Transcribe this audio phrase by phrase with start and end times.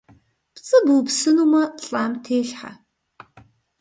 [0.53, 2.71] ПцIы бупсынумэ лIам телъхьэ.